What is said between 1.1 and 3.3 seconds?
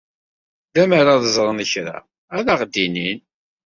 ad ẓren kra, ad aɣ-d-inin.